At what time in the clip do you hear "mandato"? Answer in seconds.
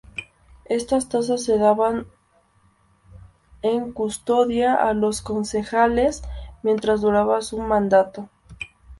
7.59-8.27